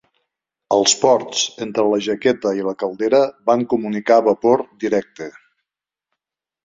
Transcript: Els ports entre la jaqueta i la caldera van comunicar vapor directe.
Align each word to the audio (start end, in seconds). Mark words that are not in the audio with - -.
Els 0.75 0.93
ports 1.01 1.43
entre 1.65 1.85
la 1.91 1.99
jaqueta 2.07 2.55
i 2.61 2.65
la 2.69 2.75
caldera 2.85 3.21
van 3.51 3.67
comunicar 3.75 4.21
vapor 4.29 4.65
directe. 4.85 5.29